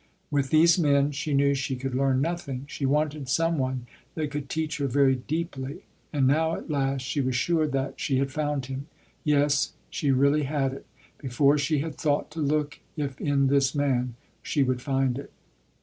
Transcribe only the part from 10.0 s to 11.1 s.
really had it,